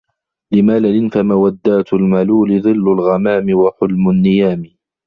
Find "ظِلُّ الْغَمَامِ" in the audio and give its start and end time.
2.61-3.53